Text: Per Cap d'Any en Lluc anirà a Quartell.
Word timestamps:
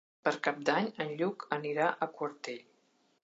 Per 0.27 0.31
Cap 0.45 0.61
d'Any 0.69 0.87
en 1.05 1.11
Lluc 1.19 1.45
anirà 1.59 1.89
a 1.93 2.07
Quartell. 2.19 2.65